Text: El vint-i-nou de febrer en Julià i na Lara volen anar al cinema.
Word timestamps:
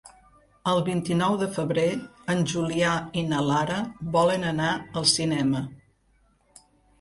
El 0.69 0.79
vint-i-nou 0.85 1.35
de 1.41 1.49
febrer 1.57 1.83
en 2.35 2.41
Julià 2.53 2.95
i 3.21 3.23
na 3.33 3.43
Lara 3.49 3.77
volen 4.17 4.49
anar 4.53 4.73
al 4.79 5.07
cinema. 5.13 5.63